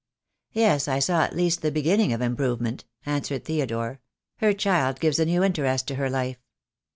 "Yes, 0.53 0.87
I 0.87 0.97
saw 0.97 1.21
at 1.21 1.35
least 1.35 1.61
the 1.61 1.71
beginning 1.71 2.11
of 2.11 2.21
improvement," 2.21 2.85
answered 3.05 3.45
Theodore. 3.45 4.01
"Her 4.37 4.51
child 4.51 4.99
gives 4.99 5.19
a 5.19 5.25
new 5.27 5.43
interest 5.43 5.87
to 5.89 5.93
her 5.95 6.09
life." 6.09 6.39